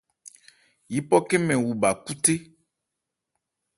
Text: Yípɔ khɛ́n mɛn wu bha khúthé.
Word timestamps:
Yípɔ 0.93 1.17
khɛ́n 1.27 1.41
mɛn 1.47 1.59
wu 1.65 1.71
bha 1.81 1.89
khúthé. 2.03 2.33